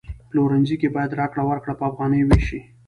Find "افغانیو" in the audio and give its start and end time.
1.91-2.29